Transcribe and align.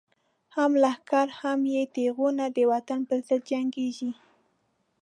هم 0.55 0.71
لښکر 0.83 1.27
هم 1.41 1.59
یی 1.73 1.83
تیغونه، 1.95 2.45
د 2.55 2.57
وطن 2.71 2.99
پر 3.07 3.19
ضد 3.27 3.41
جنگیږی 3.51 4.11